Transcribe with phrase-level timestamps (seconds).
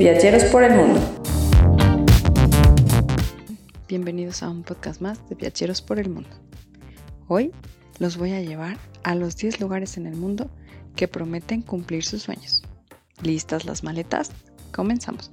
[0.00, 0.98] Viajeros por el mundo.
[3.86, 6.30] Bienvenidos a un podcast más de Viajeros por el mundo.
[7.28, 7.52] Hoy
[7.98, 10.48] los voy a llevar a los 10 lugares en el mundo
[10.96, 12.62] que prometen cumplir sus sueños.
[13.22, 14.30] ¿Listas las maletas?
[14.72, 15.32] Comenzamos.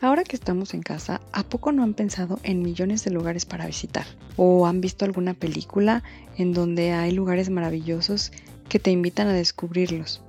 [0.00, 3.66] Ahora que estamos en casa, ¿a poco no han pensado en millones de lugares para
[3.66, 4.06] visitar?
[4.36, 6.04] ¿O han visto alguna película
[6.38, 8.30] en donde hay lugares maravillosos
[8.68, 10.23] que te invitan a descubrirlos?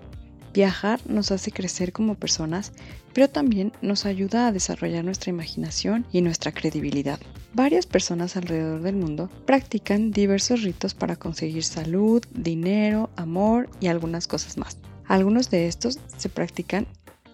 [0.56, 2.72] Viajar nos hace crecer como personas,
[3.12, 7.20] pero también nos ayuda a desarrollar nuestra imaginación y nuestra credibilidad.
[7.54, 14.27] Varias personas alrededor del mundo practican diversos ritos para conseguir salud, dinero, amor y algunas
[14.27, 14.77] cosas más.
[15.08, 16.88] Algunos de estos se practican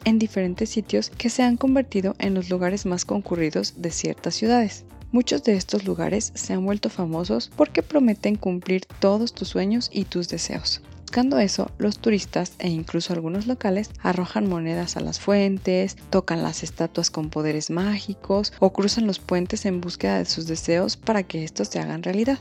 [0.04, 4.84] en diferentes sitios que se han convertido en los lugares más concurridos de ciertas ciudades.
[5.12, 10.06] Muchos de estos lugares se han vuelto famosos porque prometen cumplir todos tus sueños y
[10.06, 10.82] tus deseos.
[11.12, 16.64] Buscando eso, los turistas e incluso algunos locales arrojan monedas a las fuentes, tocan las
[16.64, 21.44] estatuas con poderes mágicos o cruzan los puentes en búsqueda de sus deseos para que
[21.44, 22.40] estos se hagan realidad.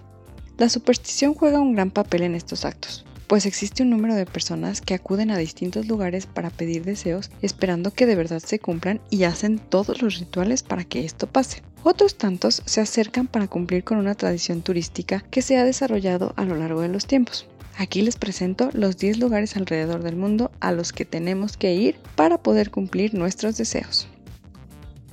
[0.56, 4.80] La superstición juega un gran papel en estos actos pues existe un número de personas
[4.80, 9.22] que acuden a distintos lugares para pedir deseos esperando que de verdad se cumplan y
[9.22, 11.62] hacen todos los rituales para que esto pase.
[11.84, 16.44] Otros tantos se acercan para cumplir con una tradición turística que se ha desarrollado a
[16.44, 17.46] lo largo de los tiempos.
[17.76, 21.96] Aquí les presento los 10 lugares alrededor del mundo a los que tenemos que ir
[22.14, 24.08] para poder cumplir nuestros deseos.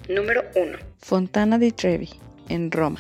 [0.10, 0.78] Número 1.
[1.00, 2.10] Fontana di Trevi,
[2.50, 3.00] en Roma.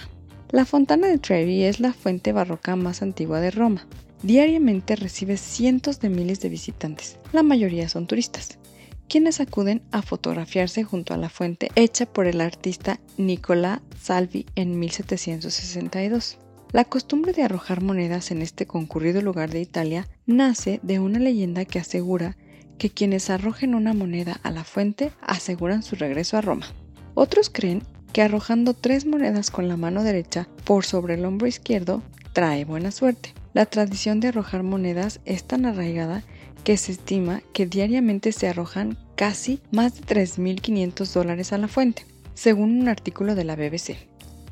[0.51, 3.85] La Fontana di Trevi es la fuente barroca más antigua de Roma.
[4.23, 8.57] Diariamente recibe cientos de miles de visitantes, la mayoría son turistas,
[9.07, 14.79] quienes acuden a fotografiarse junto a la fuente hecha por el artista Nicola Salvi en
[14.79, 16.39] 1762.
[16.77, 21.65] La costumbre de arrojar monedas en este concurrido lugar de Italia nace de una leyenda
[21.65, 22.37] que asegura
[22.77, 26.67] que quienes arrojen una moneda a la fuente aseguran su regreso a Roma.
[27.15, 27.81] Otros creen
[28.13, 32.91] que arrojando tres monedas con la mano derecha por sobre el hombro izquierdo trae buena
[32.91, 33.33] suerte.
[33.55, 36.21] La tradición de arrojar monedas es tan arraigada
[36.63, 42.05] que se estima que diariamente se arrojan casi más de 3.500 dólares a la fuente,
[42.35, 43.97] según un artículo de la BBC.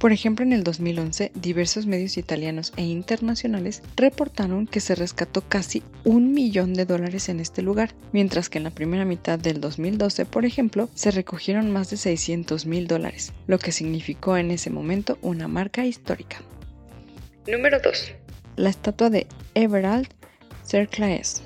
[0.06, 5.82] Por ejemplo, en el 2011, diversos medios italianos e internacionales reportaron que se rescató casi
[6.04, 10.26] un millón de dólares en este lugar, mientras que en la primera mitad del 2012,
[10.28, 15.18] por ejemplo, se recogieron más de 600 mil dólares, lo que significó en ese momento
[15.24, 16.38] una marca histórica.
[17.48, 18.14] Número 2
[18.58, 20.10] la estatua de Everald
[20.64, 21.42] Cerclaes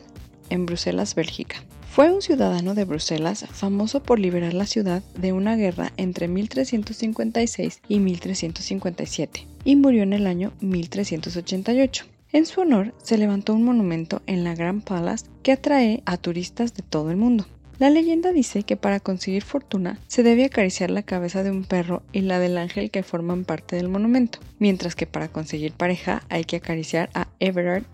[0.49, 1.63] en Bruselas, Bélgica.
[1.91, 7.81] Fue un ciudadano de Bruselas famoso por liberar la ciudad de una guerra entre 1356
[7.87, 12.05] y 1357 y murió en el año 1388.
[12.31, 16.75] En su honor se levantó un monumento en la Grand Palace que atrae a turistas
[16.75, 17.47] de todo el mundo.
[17.79, 22.03] La leyenda dice que para conseguir fortuna se debe acariciar la cabeza de un perro
[22.13, 26.43] y la del ángel que forman parte del monumento, mientras que para conseguir pareja hay
[26.43, 27.85] que acariciar a Everard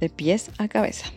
[0.00, 1.12] de pies a cabeza.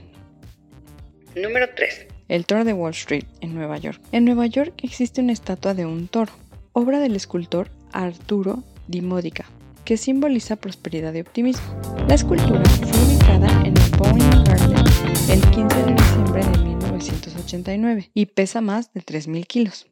[1.33, 2.14] Número 3.
[2.27, 4.01] El toro de Wall Street, en Nueva York.
[4.11, 6.31] En Nueva York existe una estatua de un toro,
[6.73, 9.45] obra del escultor Arturo Di Modica,
[9.83, 11.63] que simboliza prosperidad y optimismo.
[12.07, 14.85] La escultura fue ubicada en el Bowen Garden
[15.29, 19.87] el 15 de diciembre de 1989 y pesa más de 3.000 kilos.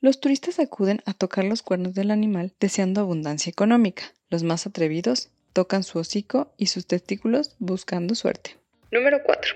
[0.00, 4.04] Los turistas acuden a tocar los cuernos del animal deseando abundancia económica.
[4.30, 8.56] Los más atrevidos tocan su hocico y sus testículos buscando suerte.
[8.92, 9.54] Número 4.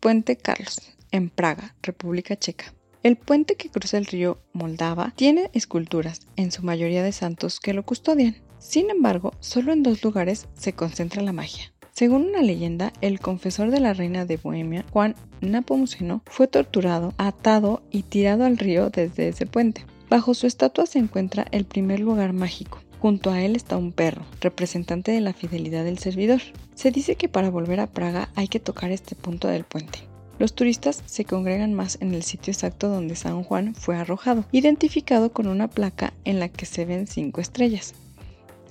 [0.00, 0.78] Puente Carlos,
[1.12, 2.72] en Praga, República Checa.
[3.02, 7.72] El puente que cruza el río Moldava tiene esculturas, en su mayoría de santos, que
[7.72, 8.36] lo custodian.
[8.58, 11.72] Sin embargo, solo en dos lugares se concentra la magia.
[11.92, 17.82] Según una leyenda, el confesor de la reina de Bohemia, Juan Napomuceno, fue torturado, atado
[17.90, 19.84] y tirado al río desde ese puente.
[20.08, 22.80] Bajo su estatua se encuentra el primer lugar mágico.
[23.00, 26.42] Junto a él está un perro, representante de la fidelidad del servidor.
[26.74, 30.09] Se dice que para volver a Praga hay que tocar este punto del puente.
[30.40, 35.34] Los turistas se congregan más en el sitio exacto donde San Juan fue arrojado, identificado
[35.34, 37.92] con una placa en la que se ven cinco estrellas.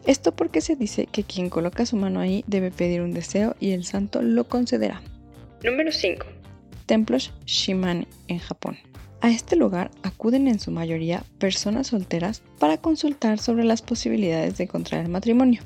[0.07, 3.73] Esto porque se dice que quien coloca su mano ahí debe pedir un deseo y
[3.73, 5.03] el santo lo concederá.
[5.63, 6.25] Número 5.
[6.87, 8.79] Templos Shimane en Japón.
[9.21, 14.67] A este lugar acuden en su mayoría personas solteras para consultar sobre las posibilidades de
[14.67, 15.61] contraer matrimonio.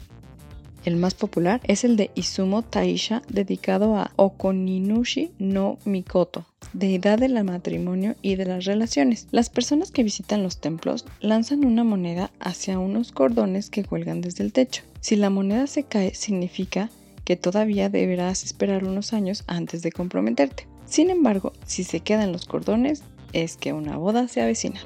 [0.86, 7.42] El más popular es el de Izumo Taisha, dedicado a Okoninushi no Mikoto, deidad del
[7.46, 9.28] matrimonio y de las relaciones.
[9.32, 14.44] Las personas que visitan los templos lanzan una moneda hacia unos cordones que cuelgan desde
[14.44, 14.84] el techo.
[15.00, 16.90] Si la moneda se cae, significa
[17.24, 20.68] que todavía deberás esperar unos años antes de comprometerte.
[20.86, 24.82] Sin embargo, si se quedan los cordones, es que una boda se avecina.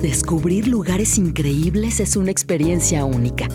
[0.00, 3.48] Descubrir lugares increíbles es una experiencia única.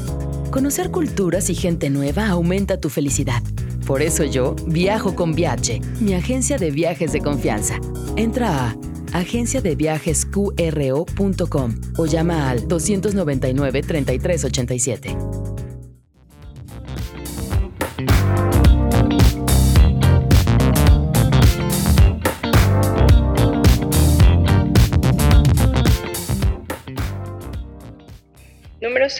[0.49, 3.43] Conocer culturas y gente nueva aumenta tu felicidad.
[3.85, 7.79] Por eso yo viajo con Viaje, mi agencia de viajes de confianza.
[8.15, 8.75] Entra a
[9.13, 15.15] agenciadeviajesqro.com o llama al 299 3387.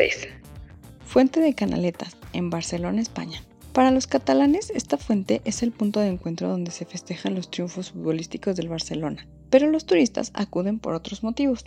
[0.02, 0.34] Número 6.
[1.06, 3.44] Fuente de Canaletas, en Barcelona, España.
[3.72, 7.92] Para los catalanes, esta fuente es el punto de encuentro donde se festejan los triunfos
[7.92, 11.66] futbolísticos del Barcelona, pero los turistas acuden por otros motivos.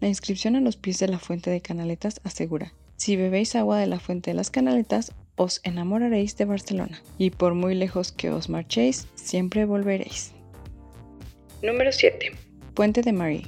[0.00, 3.86] La inscripción a los pies de la fuente de Canaletas asegura, si bebéis agua de
[3.86, 8.48] la fuente de las Canaletas, os enamoraréis de Barcelona, y por muy lejos que os
[8.48, 10.32] marchéis, siempre volveréis.
[11.62, 12.32] Número 7.
[12.74, 13.46] Puente de Marie,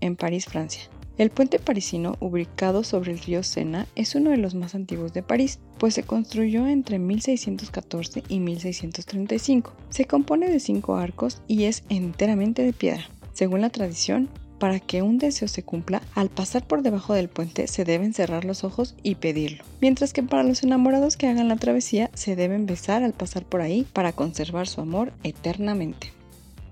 [0.00, 0.82] en París, Francia.
[1.18, 5.22] El puente parisino, ubicado sobre el río Sena, es uno de los más antiguos de
[5.22, 9.72] París, pues se construyó entre 1614 y 1635.
[9.90, 13.08] Se compone de cinco arcos y es enteramente de piedra.
[13.34, 17.66] Según la tradición, para que un deseo se cumpla, al pasar por debajo del puente
[17.66, 21.56] se deben cerrar los ojos y pedirlo, mientras que para los enamorados que hagan la
[21.56, 26.12] travesía se deben besar al pasar por ahí para conservar su amor eternamente.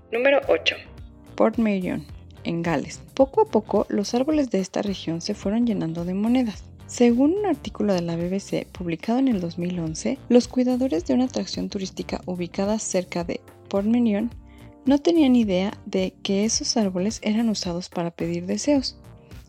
[0.09, 0.75] Número 8.
[1.35, 2.05] Port Marion,
[2.43, 3.01] en Gales.
[3.13, 6.63] Poco a poco, los árboles de esta región se fueron llenando de monedas.
[6.87, 11.69] Según un artículo de la BBC publicado en el 2011, los cuidadores de una atracción
[11.69, 13.39] turística ubicada cerca de
[13.69, 14.29] Port Menion
[14.85, 18.97] no tenían idea de que esos árboles eran usados para pedir deseos.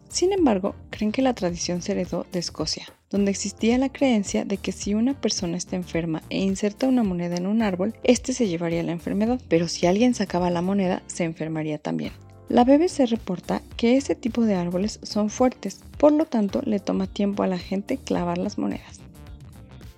[0.09, 4.59] Sin embargo, creen que la tradición se heredó de Escocia, donde existía la creencia de
[4.59, 8.47] que si una persona está enferma e inserta una moneda en un árbol, éste se
[8.47, 12.13] llevaría la enfermedad, pero si alguien sacaba la moneda, se enfermaría también.
[12.49, 17.07] La BBC reporta que ese tipo de árboles son fuertes, por lo tanto le toma
[17.07, 19.01] tiempo a la gente clavar las monedas.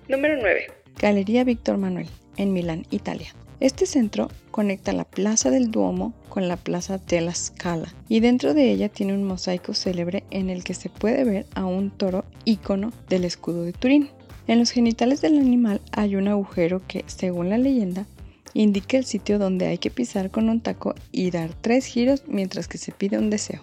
[0.07, 0.67] Número 9.
[0.99, 2.07] Galería Víctor Manuel,
[2.37, 3.33] en Milán, Italia.
[3.59, 8.71] Este centro conecta la Plaza del Duomo con la Plaza della Scala y dentro de
[8.71, 12.91] ella tiene un mosaico célebre en el que se puede ver a un toro ícono
[13.09, 14.09] del escudo de Turín.
[14.47, 18.05] En los genitales del animal hay un agujero que, según la leyenda,
[18.55, 22.67] indica el sitio donde hay que pisar con un taco y dar tres giros mientras
[22.67, 23.61] que se pide un deseo.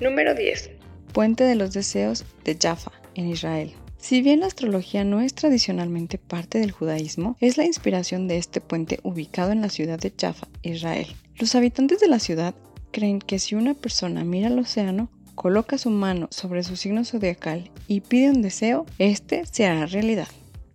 [0.00, 0.70] Número 10.
[1.12, 3.72] Puente de los Deseos de Jaffa, en Israel.
[3.98, 8.60] Si bien la astrología no es tradicionalmente parte del judaísmo, es la inspiración de este
[8.60, 11.06] puente ubicado en la ciudad de Jaffa, Israel.
[11.36, 12.54] Los habitantes de la ciudad
[12.90, 17.70] creen que si una persona mira al océano, coloca su mano sobre su signo zodiacal
[17.88, 20.28] y pide un deseo, este se hará realidad.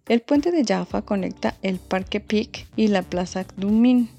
[0.10, 4.10] El puente de Jaffa conecta el Parque Pic y la Plaza Dumin.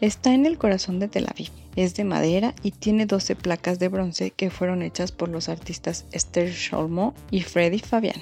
[0.00, 1.50] Está en el corazón de Tel Aviv.
[1.76, 6.06] Es de madera y tiene 12 placas de bronce que fueron hechas por los artistas
[6.10, 8.16] Esther Scholmo y Freddy Fabian.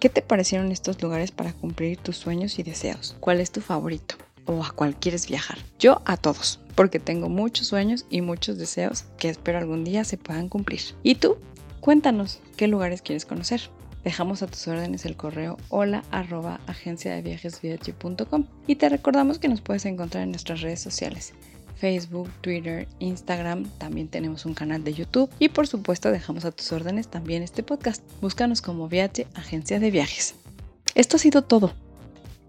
[0.00, 3.16] ¿Qué te parecieron estos lugares para cumplir tus sueños y deseos?
[3.20, 4.16] ¿Cuál es tu favorito?
[4.44, 5.56] ¿O a cuál quieres viajar?
[5.78, 10.18] Yo a todos, porque tengo muchos sueños y muchos deseos que espero algún día se
[10.18, 10.82] puedan cumplir.
[11.02, 11.38] ¿Y tú?
[11.80, 13.62] Cuéntanos qué lugares quieres conocer.
[14.04, 16.60] Dejamos a tus órdenes el correo hola arroba
[18.66, 21.32] y te recordamos que nos puedes encontrar en nuestras redes sociales.
[21.76, 26.70] Facebook, Twitter, Instagram, también tenemos un canal de YouTube y por supuesto dejamos a tus
[26.72, 28.02] órdenes también este podcast.
[28.20, 30.34] Búscanos como Viaje Agencia de Viajes.
[30.94, 31.72] Esto ha sido todo.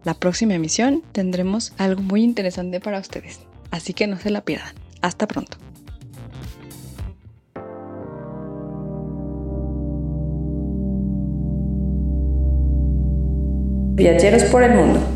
[0.03, 3.39] La próxima emisión tendremos algo muy interesante para ustedes,
[3.71, 4.75] así que no se la pierdan.
[5.01, 5.57] Hasta pronto.
[13.95, 15.14] Viajeros por el mundo.